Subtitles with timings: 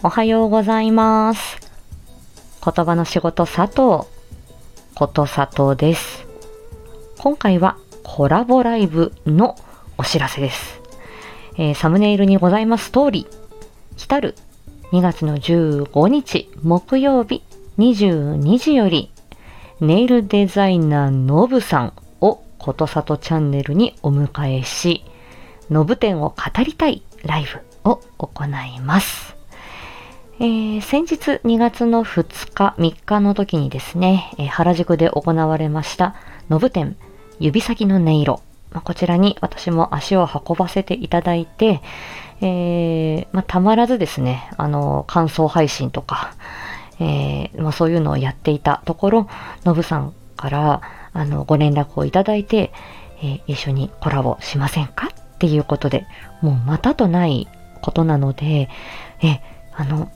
[0.00, 1.58] おはようございます。
[2.64, 4.08] 言葉の仕事佐藤
[4.94, 6.24] こと佐藤です。
[7.18, 9.56] 今回はコラボライブの
[9.96, 10.80] お知らせです。
[11.56, 13.26] えーサムネイルにございます通り、
[13.96, 14.36] 来たる
[14.92, 17.42] 2月の15日木曜日
[17.78, 19.10] 22時より、
[19.80, 25.02] ネイルデザイナーのぶさんをことさとチャンネルにお迎えし、
[25.70, 27.46] のぶ展を語りたいライ
[27.82, 29.27] ブを行います。
[30.40, 36.14] えー先日2月の2日、3日の時にですね、えー原宿で行われました、
[36.48, 36.96] のぶ展、
[37.40, 38.40] 指先の音色。
[38.70, 41.80] まあこちらに私も足を運ばせていただいて、
[42.40, 46.34] えーまあ、たまらずですね、あの、感想配信とか、
[47.00, 49.28] えまあ、そういうのをやっていたところ、
[49.64, 50.82] のぶさんから、
[51.14, 52.72] あの、ご連絡をいただいて、
[53.22, 55.08] え一緒にコラボしませんか？
[55.08, 56.06] っていうことで、
[56.42, 57.48] もうまたとない
[57.82, 58.68] ことなので、
[59.20, 59.40] え、
[59.74, 60.08] あの、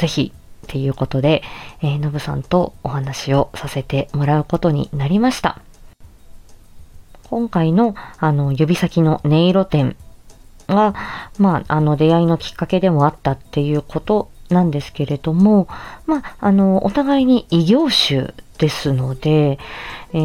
[0.00, 1.42] ぜひっていうことで、
[1.82, 5.60] えーのぶさんとお話をさせてもらうことになりました。
[7.24, 9.96] 今回の、あの、指先の音色展
[10.68, 10.94] が、
[11.38, 15.68] まあ、あの、出会いのきっかけでもあったっていうことなんですけれども、
[16.06, 19.58] まあ、あの、お互いに異業種ですので、
[20.12, 20.18] え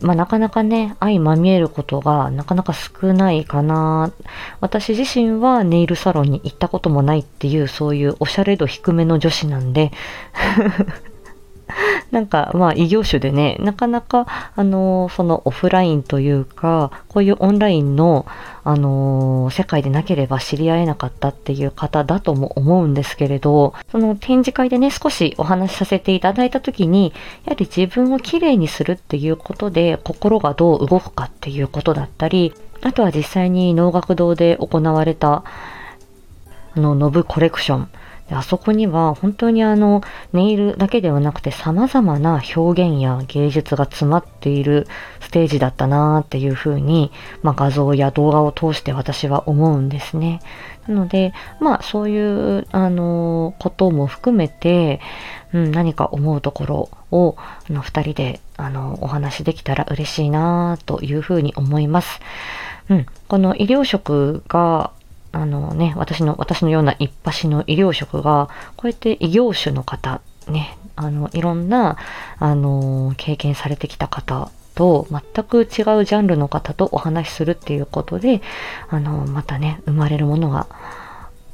[0.00, 4.12] ーまあ、なかなかね、相まみえることがなかなか少ないかな。
[4.60, 9.90] 私自身はネイルサロンに行ったこともないっていう、そういうおしゃれ度低めの女子なんで、
[12.10, 18.26] なんか、まあ、異業種でね、なかなか、あのそのオフラインというか、こういうオンラインの、
[18.64, 27.12] あの世界でなければ知り合えなかったっていう方だとも思うんですけれど、その展示会でね、少しお話しさせていただいたときに、
[27.44, 35.44] やはり自分をきれいにするっていうことで、心がどう動くかっていうことだったり、あとは実際に能楽堂で行われた、
[36.74, 37.88] あの、ノブコレクション。
[38.30, 44.86] あそこには本当にあの、ネイルだけではなくて様々な表現や芸術が詰まっている
[45.20, 50.40] ステージだったなーっていうふうに、まあ画像や動画を通して私は思うんですね。
[50.88, 52.18] なので、まあそうい
[52.58, 55.00] う、あのことも含めて、
[55.52, 62.20] うん、何か思うところを、あの、二人で、あの、お話できたら嬉しいなーというふうに思います。
[62.88, 64.90] うん、この医療職が、
[65.36, 71.98] あのね、私の、私のような一発の医療職が、こうやって異業種の方、ね、あの、いろんな、
[72.38, 78.40] あの、経験されてきた方と、全く違うジャンルの方とお話しするっていうことで、
[78.88, 80.68] あの、またね、生まれるものが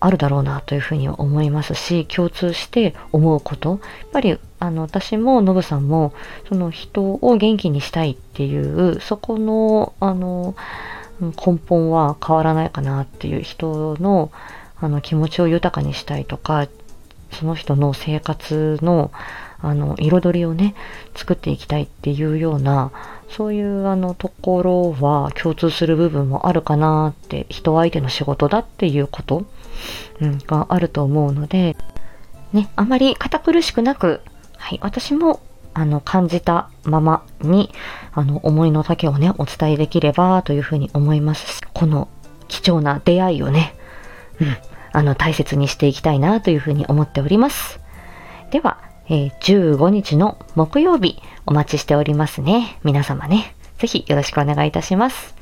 [0.00, 3.70] あるだろうなというふうに思いますし、共通して思うこと。
[3.70, 3.78] やっ
[4.10, 6.12] ぱり、あの、私もノブさんも、
[6.48, 10.56] その人を元気にしたいっていう、そこの、あの、
[11.20, 14.30] 根本は変わらないかなっていう人の
[14.80, 16.68] あの気持ちを豊かにしたいとか
[17.32, 19.10] その人の生活の
[19.60, 20.76] あの彩りをね
[21.16, 22.92] 作っていきたいっていうような
[23.28, 29.46] そういうあのところは共通する部分もあるかなって人相手の仕事だっていうこと、
[30.20, 31.76] うん、があると思うので
[32.52, 34.20] ねあまり堅苦しくなく、
[34.56, 35.40] はい、私も
[35.78, 37.70] あの感じたままに
[38.12, 42.08] あの思いの丈をねお伝えできればというふうに思いますしこの
[42.48, 43.76] 貴重な出会いをね、
[44.40, 44.56] うん、
[44.92, 47.78] あの大切にしていきたいなというふうに思っております。
[48.50, 48.78] では、
[49.08, 52.80] えー15日の木曜日お待ちしておりますね。
[52.82, 55.36] 皆様ねぜひよろしくお願いいたします。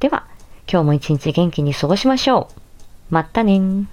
[0.00, 0.26] では
[0.70, 2.50] 今日も一日元気に過ごしましょ
[3.10, 3.14] う。
[3.14, 3.88] まったねん